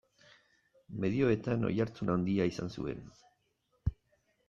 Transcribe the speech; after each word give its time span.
Medioetan 1.03 1.69
oihartzun 1.69 2.11
handia 2.17 2.51
izan 2.55 2.75
zuen. 2.79 3.09